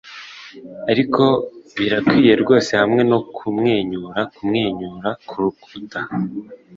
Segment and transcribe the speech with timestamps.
[0.91, 1.23] ariko,
[1.77, 5.99] birakwiye rwose hamwe no kumwenyura kumwenyura kurukuta